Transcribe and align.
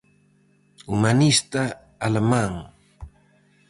Humanista 0.91 1.63
alemán. 2.07 2.53